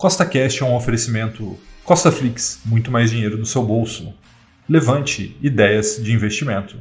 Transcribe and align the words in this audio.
Costa 0.00 0.24
Cash 0.24 0.62
é 0.62 0.64
um 0.64 0.74
oferecimento 0.74 1.58
Costa 1.84 2.10
Flix, 2.10 2.62
muito 2.64 2.90
mais 2.90 3.10
dinheiro 3.10 3.36
no 3.36 3.44
seu 3.44 3.62
bolso. 3.62 4.14
Levante 4.66 5.36
ideias 5.42 6.02
de 6.02 6.10
investimento. 6.10 6.78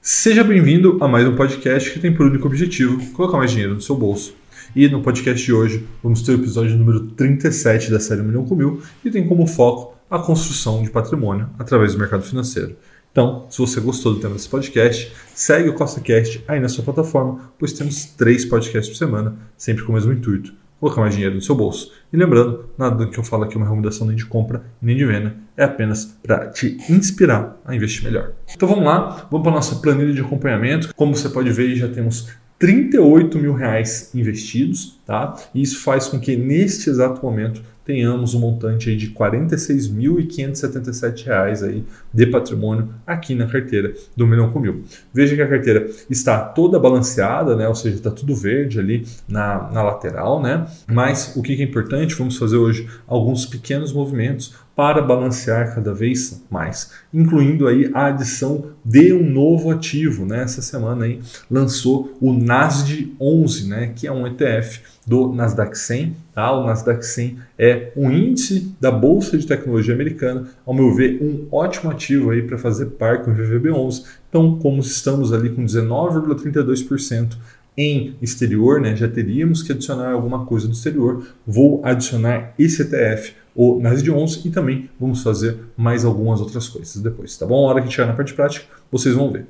Seja 0.00 0.44
bem-vindo 0.44 0.98
a 1.02 1.08
mais 1.08 1.26
um 1.26 1.34
podcast 1.34 1.90
que 1.90 1.98
tem 1.98 2.14
por 2.14 2.26
único 2.26 2.46
objetivo 2.46 3.04
colocar 3.10 3.38
mais 3.38 3.50
dinheiro 3.50 3.74
no 3.74 3.80
seu 3.80 3.96
bolso. 3.96 4.36
E 4.76 4.88
no 4.88 5.02
podcast 5.02 5.44
de 5.44 5.52
hoje 5.52 5.84
vamos 6.00 6.22
ter 6.22 6.30
o 6.30 6.34
episódio 6.36 6.76
número 6.76 7.00
37 7.00 7.90
da 7.90 7.98
série 7.98 8.22
Milhão 8.22 8.44
com 8.44 8.54
Mil 8.54 8.80
e 9.04 9.10
tem 9.10 9.26
como 9.26 9.44
foco 9.44 9.93
a 10.10 10.18
construção 10.18 10.82
de 10.82 10.90
patrimônio 10.90 11.48
através 11.58 11.92
do 11.92 11.98
mercado 11.98 12.22
financeiro. 12.22 12.76
Então, 13.10 13.46
se 13.48 13.58
você 13.58 13.80
gostou 13.80 14.14
do 14.14 14.20
tema 14.20 14.34
desse 14.34 14.48
podcast, 14.48 15.12
segue 15.34 15.68
o 15.68 15.74
CostaCast 15.74 16.44
aí 16.48 16.58
na 16.58 16.68
sua 16.68 16.82
plataforma, 16.82 17.52
pois 17.58 17.72
temos 17.72 18.06
três 18.06 18.44
podcasts 18.44 18.88
por 18.88 18.96
semana, 18.96 19.36
sempre 19.56 19.84
com 19.84 19.92
o 19.92 19.94
mesmo 19.94 20.12
intuito, 20.12 20.52
colocar 20.80 21.00
mais 21.00 21.14
dinheiro 21.14 21.34
no 21.34 21.40
seu 21.40 21.54
bolso. 21.54 21.92
E 22.12 22.16
lembrando, 22.16 22.68
nada 22.76 22.96
do 22.96 23.10
que 23.10 23.18
eu 23.18 23.22
falo 23.22 23.44
aqui 23.44 23.54
é 23.54 23.56
uma 23.56 23.66
recomendação 23.66 24.06
nem 24.06 24.16
de 24.16 24.26
compra 24.26 24.64
nem 24.82 24.96
de 24.96 25.04
venda, 25.04 25.36
é 25.56 25.62
apenas 25.62 26.04
para 26.22 26.48
te 26.48 26.76
inspirar 26.90 27.56
a 27.64 27.74
investir 27.74 28.02
melhor. 28.02 28.32
Então 28.52 28.68
vamos 28.68 28.84
lá, 28.84 29.28
vamos 29.30 29.44
para 29.44 29.52
a 29.52 29.54
nossa 29.54 29.76
planilha 29.76 30.12
de 30.12 30.20
acompanhamento. 30.20 30.92
Como 30.96 31.14
você 31.14 31.28
pode 31.28 31.50
ver, 31.52 31.76
já 31.76 31.86
temos 31.88 32.28
38 32.58 33.38
mil 33.38 33.54
reais 33.54 34.10
investidos, 34.14 35.00
tá? 35.06 35.34
E 35.54 35.62
isso 35.62 35.80
faz 35.80 36.08
com 36.08 36.18
que 36.18 36.36
neste 36.36 36.90
exato 36.90 37.24
momento 37.24 37.62
tenhamos 37.84 38.34
um 38.34 38.40
montante 38.40 38.90
aí 38.90 38.96
de 38.96 39.06
R$ 39.06 39.14
46.577 39.14 41.62
aí 41.62 41.84
de 42.12 42.26
patrimônio 42.26 42.88
aqui 43.06 43.32
na 43.34 43.46
carteira 43.46 43.94
do 44.16 44.26
Milhão 44.26 44.50
com 44.50 44.58
Mil. 44.58 44.82
Veja 45.12 45.36
que 45.36 45.42
a 45.42 45.48
carteira 45.48 45.90
está 46.08 46.40
toda 46.40 46.78
balanceada, 46.78 47.54
né? 47.54 47.68
ou 47.68 47.74
seja, 47.74 47.96
está 47.96 48.10
tudo 48.10 48.34
verde 48.34 48.80
ali 48.80 49.06
na, 49.28 49.70
na 49.70 49.82
lateral, 49.82 50.42
né? 50.42 50.66
mas 50.90 51.36
o 51.36 51.42
que 51.42 51.52
é 51.52 51.62
importante, 51.62 52.14
vamos 52.14 52.38
fazer 52.38 52.56
hoje 52.56 52.88
alguns 53.06 53.44
pequenos 53.46 53.92
movimentos 53.92 54.54
para 54.76 55.00
balancear 55.00 55.74
cada 55.74 55.94
vez 55.94 56.42
mais, 56.50 56.90
incluindo 57.12 57.68
aí 57.68 57.90
a 57.94 58.06
adição 58.06 58.70
de 58.84 59.12
um 59.12 59.28
novo 59.28 59.70
ativo, 59.70 60.26
né? 60.26 60.42
Essa 60.42 60.60
semana 60.60 61.04
aí 61.04 61.20
lançou 61.50 62.16
o 62.20 62.32
Nasdaq 62.32 63.14
11, 63.20 63.68
né? 63.68 63.92
Que 63.94 64.06
é 64.06 64.12
um 64.12 64.26
ETF 64.26 64.80
do 65.06 65.32
Nasdaq 65.32 65.78
100. 65.78 66.16
Tá? 66.34 66.52
O 66.52 66.66
Nasdaq 66.66 67.04
100 67.04 67.38
é 67.58 67.92
um 67.96 68.10
índice 68.10 68.74
da 68.80 68.90
bolsa 68.90 69.38
de 69.38 69.46
tecnologia 69.46 69.94
americana, 69.94 70.48
ao 70.66 70.74
meu 70.74 70.92
ver, 70.92 71.22
um 71.22 71.46
ótimo 71.52 71.90
ativo 71.90 72.30
aí 72.30 72.42
para 72.42 72.58
fazer 72.58 72.86
par 72.86 73.22
com 73.22 73.30
o 73.30 73.34
VVB11. 73.34 74.04
Então, 74.28 74.58
como 74.58 74.80
estamos 74.80 75.32
ali 75.32 75.50
com 75.50 75.64
19,32% 75.64 77.36
em 77.76 78.16
exterior, 78.22 78.80
né, 78.80 78.94
já 78.94 79.08
teríamos 79.08 79.62
que 79.62 79.72
adicionar 79.72 80.12
alguma 80.12 80.46
coisa 80.46 80.66
do 80.66 80.74
exterior. 80.74 81.26
Vou 81.46 81.80
adicionar 81.84 82.54
esse 82.58 82.82
ETF, 82.82 83.34
o 83.54 83.80
Nasdaq 83.80 84.10
11, 84.10 84.48
e 84.48 84.50
também 84.50 84.90
vamos 84.98 85.22
fazer 85.22 85.58
mais 85.76 86.04
algumas 86.04 86.40
outras 86.40 86.68
coisas 86.68 87.02
depois, 87.02 87.36
tá 87.36 87.46
bom? 87.46 87.66
A 87.66 87.70
hora 87.70 87.82
que 87.82 87.90
chegar 87.90 88.06
na 88.06 88.14
parte 88.14 88.34
prática, 88.34 88.66
vocês 88.90 89.14
vão 89.14 89.32
ver. 89.32 89.46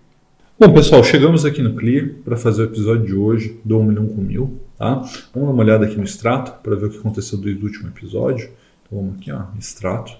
Bom, 0.59 0.73
pessoal, 0.73 1.01
chegamos 1.03 1.45
aqui 1.45 1.61
no 1.61 1.73
Clear 1.75 2.09
para 2.23 2.35
fazer 2.35 2.63
o 2.63 2.65
episódio 2.65 3.05
de 3.05 3.13
hoje 3.13 3.61
do 3.63 3.79
1 3.79 3.83
milhão 3.85 4.07
com 4.07 4.21
mil. 4.21 4.59
Tá? 4.77 4.95
Vamos 4.95 5.09
dar 5.33 5.53
uma 5.53 5.63
olhada 5.63 5.85
aqui 5.85 5.95
no 5.95 6.03
extrato 6.03 6.61
para 6.61 6.75
ver 6.75 6.87
o 6.87 6.89
que 6.89 6.97
aconteceu 6.97 7.37
desde 7.37 7.61
o 7.61 7.65
último 7.65 7.87
episódio. 7.87 8.49
Vamos 8.91 9.17
aqui, 9.17 9.31
ó, 9.31 9.43
extrato. 9.57 10.13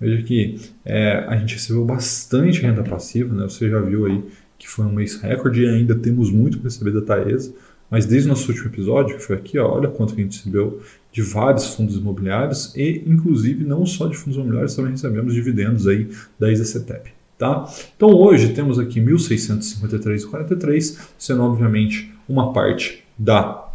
Veja 0.00 0.22
que 0.22 0.60
é, 0.84 1.24
a 1.28 1.36
gente 1.36 1.54
recebeu 1.54 1.84
bastante 1.84 2.60
renda 2.60 2.82
passiva, 2.82 3.34
né? 3.34 3.44
Você 3.44 3.68
já 3.68 3.80
viu 3.80 4.06
aí 4.06 4.22
que 4.58 4.68
foi 4.68 4.84
um 4.84 4.92
mês 4.92 5.20
recorde 5.20 5.62
e 5.62 5.68
ainda 5.68 5.94
temos 5.94 6.30
muito 6.30 6.58
para 6.58 6.64
receber 6.68 6.92
da 6.92 7.02
Taesa. 7.02 7.54
Mas 7.90 8.04
desde 8.04 8.28
o 8.28 8.30
nosso 8.30 8.48
último 8.50 8.68
episódio, 8.68 9.16
que 9.16 9.22
foi 9.22 9.36
aqui, 9.36 9.58
ó, 9.58 9.66
olha 9.76 9.88
quanto 9.88 10.14
que 10.14 10.20
a 10.20 10.24
gente 10.24 10.36
recebeu 10.38 10.82
de 11.10 11.22
vários 11.22 11.74
fundos 11.74 11.96
imobiliários 11.96 12.74
e, 12.76 13.02
inclusive, 13.06 13.64
não 13.64 13.86
só 13.86 14.06
de 14.08 14.16
fundos 14.16 14.36
imobiliários, 14.36 14.76
também 14.76 14.90
recebemos 14.92 15.32
dividendos 15.32 15.86
aí 15.86 16.10
da 16.38 16.52
ISACETEP. 16.52 17.12
Tá? 17.38 17.66
Então 17.96 18.10
hoje 18.10 18.52
temos 18.52 18.78
aqui 18.80 19.00
1.653,43, 19.00 20.98
sendo 21.16 21.42
obviamente 21.44 22.12
uma 22.28 22.52
parte 22.52 23.04
da 23.16 23.67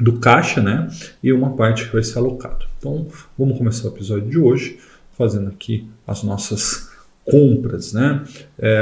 do 0.00 0.18
caixa, 0.18 0.62
né? 0.62 0.88
E 1.22 1.32
uma 1.32 1.56
parte 1.56 1.86
que 1.86 1.92
vai 1.92 2.02
ser 2.02 2.18
alocado. 2.18 2.66
Então 2.78 3.06
vamos 3.38 3.56
começar 3.58 3.88
o 3.88 3.92
episódio 3.92 4.28
de 4.28 4.38
hoje 4.38 4.78
fazendo 5.16 5.48
aqui 5.48 5.88
as 6.06 6.22
nossas 6.22 6.90
compras, 7.24 7.92
né? 7.92 8.24
É, 8.58 8.78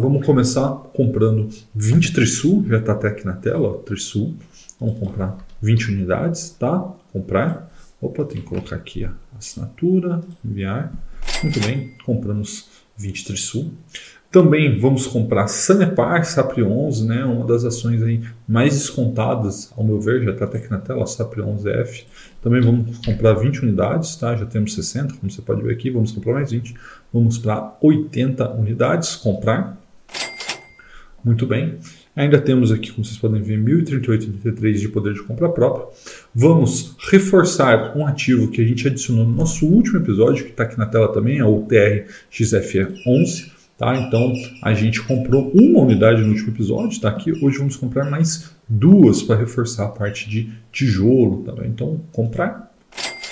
vamos 0.00 0.26
começar 0.26 0.68
comprando 0.94 1.48
20 1.74 2.12
Trisul, 2.12 2.64
já 2.68 2.78
está 2.78 2.92
até 2.92 3.08
aqui 3.08 3.24
na 3.24 3.34
tela, 3.34 3.68
ó, 3.68 3.72
Trisul. 3.74 4.34
Vamos 4.80 4.98
comprar 4.98 5.38
20 5.62 5.92
unidades, 5.92 6.50
tá? 6.50 6.92
Comprar. 7.12 7.72
Opa, 8.00 8.24
tem 8.24 8.40
que 8.40 8.46
colocar 8.46 8.76
aqui 8.76 9.04
a 9.04 9.12
assinatura, 9.38 10.20
enviar. 10.44 10.92
Muito 11.42 11.60
bem, 11.60 11.94
compramos 12.04 12.68
20 12.96 13.24
Trisul. 13.24 13.72
Também 14.34 14.80
vamos 14.80 15.06
comprar 15.06 15.46
Sanepar, 15.46 16.24
Sapri 16.24 16.60
11, 16.64 17.06
né, 17.06 17.24
uma 17.24 17.46
das 17.46 17.64
ações 17.64 18.02
aí 18.02 18.20
mais 18.48 18.72
descontadas, 18.74 19.72
ao 19.76 19.84
meu 19.84 20.00
ver, 20.00 20.24
já 20.24 20.32
está 20.32 20.44
até 20.44 20.58
aqui 20.58 20.68
na 20.72 20.78
tela, 20.78 21.06
Sapri 21.06 21.40
11F. 21.40 22.02
Também 22.42 22.60
vamos 22.60 22.98
comprar 22.98 23.34
20 23.34 23.62
unidades, 23.62 24.16
tá? 24.16 24.34
já 24.34 24.44
temos 24.44 24.74
60, 24.74 25.14
como 25.14 25.30
você 25.30 25.40
pode 25.40 25.62
ver 25.62 25.72
aqui, 25.72 25.88
vamos 25.88 26.10
comprar 26.10 26.32
mais 26.32 26.50
20. 26.50 26.74
Vamos 27.12 27.38
para 27.38 27.76
80 27.80 28.54
unidades, 28.54 29.14
comprar. 29.14 29.80
Muito 31.24 31.46
bem. 31.46 31.78
Ainda 32.16 32.40
temos 32.40 32.72
aqui, 32.72 32.90
como 32.90 33.04
vocês 33.04 33.18
podem 33.18 33.40
ver, 33.40 33.56
1.038,33 33.56 34.72
de 34.80 34.88
poder 34.88 35.14
de 35.14 35.22
compra 35.22 35.48
própria. 35.48 35.86
Vamos 36.34 36.96
reforçar 37.08 37.96
um 37.96 38.04
ativo 38.04 38.50
que 38.50 38.60
a 38.60 38.66
gente 38.66 38.88
adicionou 38.88 39.24
no 39.24 39.32
nosso 39.32 39.64
último 39.64 39.98
episódio, 39.98 40.44
que 40.44 40.50
está 40.50 40.64
aqui 40.64 40.76
na 40.76 40.86
tela 40.86 41.12
também, 41.12 41.38
é 41.38 41.44
o 41.44 41.62
TRXFE11. 41.68 43.54
Tá? 43.76 43.96
Então 43.96 44.32
a 44.62 44.72
gente 44.72 45.02
comprou 45.02 45.50
uma 45.52 45.80
unidade 45.80 46.22
no 46.22 46.28
último 46.28 46.50
episódio, 46.50 46.90
está 46.90 47.08
aqui. 47.08 47.32
Hoje 47.44 47.58
vamos 47.58 47.76
comprar 47.76 48.08
mais 48.08 48.54
duas 48.68 49.22
para 49.22 49.36
reforçar 49.36 49.86
a 49.86 49.88
parte 49.88 50.28
de 50.28 50.50
tijolo 50.70 51.42
também. 51.42 51.70
Então, 51.70 52.00
comprar. 52.12 52.72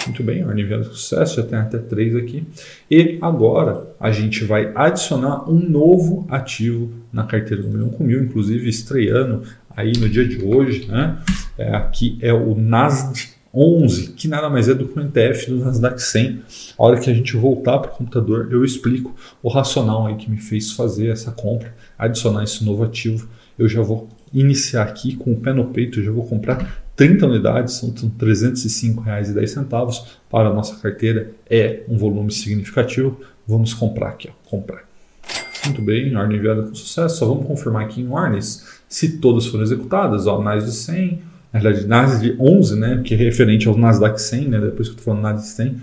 Muito 0.04 0.24
bem, 0.24 0.44
de 0.44 0.84
sucesso, 0.86 1.36
já 1.36 1.44
tem 1.44 1.56
até 1.56 1.78
três 1.78 2.16
aqui. 2.16 2.44
E 2.90 3.18
agora 3.22 3.86
a 4.00 4.10
gente 4.10 4.44
vai 4.44 4.72
adicionar 4.74 5.48
um 5.48 5.60
novo 5.60 6.26
ativo 6.28 6.90
na 7.12 7.22
carteira 7.22 7.62
do 7.62 7.68
Milhão 7.68 7.88
com 7.88 8.02
Mil, 8.02 8.24
inclusive 8.24 8.68
estreando 8.68 9.42
aí 9.76 9.92
no 9.96 10.08
dia 10.08 10.26
de 10.26 10.42
hoje. 10.44 10.86
Né? 10.88 11.18
É, 11.56 11.76
aqui 11.76 12.18
é 12.20 12.32
o 12.32 12.56
Nasdaq 12.56 13.28
11, 13.54 14.12
que 14.12 14.26
nada 14.28 14.48
mais 14.48 14.68
é 14.68 14.74
do 14.74 14.88
que 14.88 14.98
um 14.98 15.02
ETF 15.04 15.50
do 15.50 15.56
Nasdaq 15.58 16.02
100. 16.02 16.42
A 16.78 16.82
hora 16.82 16.98
que 16.98 17.10
a 17.10 17.14
gente 17.14 17.36
voltar 17.36 17.78
para 17.78 17.90
o 17.90 17.94
computador, 17.94 18.48
eu 18.50 18.64
explico 18.64 19.14
o 19.42 19.48
racional 19.48 20.06
aí 20.06 20.16
que 20.16 20.30
me 20.30 20.38
fez 20.38 20.72
fazer 20.72 21.08
essa 21.08 21.30
compra, 21.30 21.74
adicionar 21.98 22.44
esse 22.44 22.64
novo 22.64 22.82
ativo. 22.82 23.28
Eu 23.58 23.68
já 23.68 23.82
vou 23.82 24.08
iniciar 24.32 24.84
aqui 24.84 25.14
com 25.16 25.32
o 25.32 25.36
pé 25.36 25.52
no 25.52 25.66
peito, 25.66 26.02
já 26.02 26.10
vou 26.10 26.26
comprar 26.26 26.82
30 26.96 27.26
unidades, 27.26 27.74
são 27.74 27.90
R$ 27.90 28.10
305,10 28.18 30.06
para 30.30 30.48
a 30.48 30.54
nossa 30.54 30.76
carteira, 30.76 31.32
é 31.48 31.82
um 31.88 31.98
volume 31.98 32.32
significativo. 32.32 33.20
Vamos 33.46 33.74
comprar 33.74 34.10
aqui, 34.10 34.28
ó, 34.28 34.48
comprar. 34.48 34.84
Muito 35.64 35.80
bem, 35.80 36.14
ordem 36.16 36.38
enviada 36.38 36.62
com 36.62 36.74
sucesso. 36.74 37.18
Só 37.18 37.26
vamos 37.26 37.46
confirmar 37.46 37.84
aqui 37.84 38.00
em 38.00 38.08
ordens 38.08 38.80
se 38.88 39.18
todas 39.18 39.46
foram 39.46 39.62
executadas. 39.62 40.26
Ó, 40.26 40.40
mais 40.40 40.64
de 40.64 40.72
100, 40.72 41.22
na 41.52 41.60
verdade, 41.60 41.86
Nasdaq 41.86 42.36
11, 42.40 42.78
né, 42.78 43.02
que 43.04 43.14
é 43.14 43.16
referente 43.16 43.68
ao 43.68 43.76
Nasdaq 43.76 44.20
100, 44.20 44.48
né, 44.48 44.60
depois 44.60 44.88
que 44.88 44.94
eu 44.94 44.98
estou 44.98 45.04
falando 45.04 45.22
Nasdaq 45.22 45.46
100, 45.46 45.80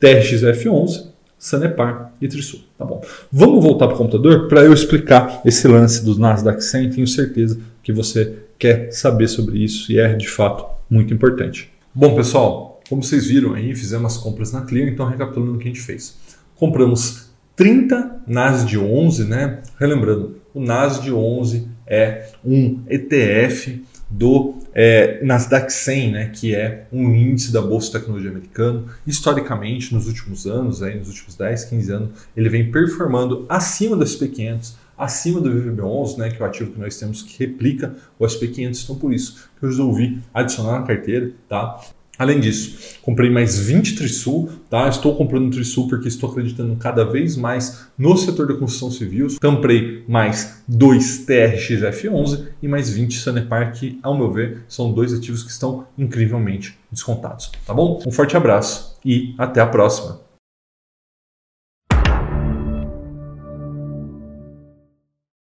TRXF11, 0.00 1.06
Sanepar 1.38 2.12
e 2.20 2.26
Trisul. 2.26 2.60
Tá 2.78 2.84
bom. 2.84 3.02
Vamos 3.30 3.62
voltar 3.62 3.86
para 3.86 3.94
o 3.94 3.98
computador 3.98 4.48
para 4.48 4.62
eu 4.62 4.72
explicar 4.72 5.42
esse 5.44 5.68
lance 5.68 6.02
dos 6.02 6.16
Nasdaq 6.16 6.62
100. 6.62 6.90
Tenho 6.90 7.06
certeza 7.06 7.58
que 7.82 7.92
você 7.92 8.38
quer 8.58 8.90
saber 8.92 9.28
sobre 9.28 9.62
isso 9.62 9.92
e 9.92 9.98
é 9.98 10.14
de 10.14 10.26
fato 10.26 10.64
muito 10.88 11.12
importante. 11.12 11.70
Bom, 11.94 12.14
pessoal, 12.16 12.80
como 12.88 13.02
vocês 13.02 13.26
viram 13.26 13.52
aí, 13.52 13.74
fizemos 13.74 14.16
as 14.16 14.22
compras 14.22 14.52
na 14.52 14.62
Clear, 14.62 14.88
então 14.88 15.06
recapitulando 15.06 15.54
o 15.54 15.58
que 15.58 15.64
a 15.64 15.70
gente 15.70 15.82
fez. 15.82 16.16
Compramos 16.56 17.30
30 17.54 18.22
NAS 18.26 18.64
de 18.64 18.78
11, 18.78 19.24
né? 19.24 19.60
Relembrando, 19.78 20.38
o 20.54 20.60
NAS 20.60 21.00
de 21.02 21.12
11 21.12 21.68
é 21.86 22.30
um 22.44 22.80
ETF 22.88 23.82
do 24.08 24.54
é, 24.74 25.24
Nasdaq 25.24 25.72
100, 25.72 26.10
né, 26.10 26.30
que 26.34 26.54
é 26.54 26.86
um 26.92 27.14
índice 27.14 27.52
da 27.52 27.62
Bolsa 27.62 27.86
de 27.86 27.92
Tecnologia 27.92 28.30
americano. 28.30 28.86
Historicamente, 29.06 29.94
nos 29.94 30.06
últimos 30.08 30.46
anos, 30.46 30.82
aí, 30.82 30.98
nos 30.98 31.08
últimos 31.08 31.36
10, 31.36 31.64
15 31.64 31.92
anos, 31.92 32.10
ele 32.36 32.48
vem 32.48 32.70
performando 32.70 33.46
acima 33.48 33.96
do 33.96 34.04
SP500, 34.04 34.74
acima 34.98 35.40
do 35.40 35.50
VVB11, 35.50 36.18
né, 36.18 36.30
que 36.30 36.42
é 36.42 36.44
o 36.44 36.48
ativo 36.48 36.72
que 36.72 36.80
nós 36.80 36.98
temos 36.98 37.22
que 37.22 37.38
replica 37.38 37.94
o 38.18 38.24
SP500. 38.24 38.82
Então, 38.82 38.96
por 38.96 39.12
isso 39.12 39.48
que 39.58 39.64
eu 39.64 39.68
resolvi 39.68 40.20
adicionar 40.32 40.80
na 40.80 40.86
carteira. 40.86 41.30
Tá? 41.48 41.80
Além 42.18 42.40
disso, 42.40 42.98
comprei 43.02 43.28
mais 43.28 43.58
20 43.58 43.96
Trisul, 43.96 44.50
tá? 44.70 44.88
Estou 44.88 45.16
comprando 45.16 45.50
Trisul 45.50 45.88
porque 45.88 46.08
estou 46.08 46.30
acreditando 46.30 46.76
cada 46.76 47.04
vez 47.04 47.36
mais 47.36 47.88
no 47.98 48.16
setor 48.16 48.46
da 48.46 48.54
construção 48.54 48.90
civil. 48.90 49.28
Comprei 49.40 50.04
mais 50.06 50.62
dois 50.68 51.26
TRXF11 51.26 52.48
e 52.62 52.68
mais 52.68 52.90
20 52.90 53.18
Sanepar, 53.18 53.72
que, 53.72 53.98
ao 54.02 54.16
meu 54.16 54.32
ver, 54.32 54.62
são 54.68 54.92
dois 54.92 55.12
ativos 55.12 55.42
que 55.42 55.50
estão 55.50 55.86
incrivelmente 55.98 56.78
descontados, 56.90 57.50
tá 57.66 57.74
bom? 57.74 58.00
Um 58.06 58.12
forte 58.12 58.36
abraço 58.36 58.96
e 59.04 59.34
até 59.38 59.60
a 59.60 59.66
próxima! 59.66 60.33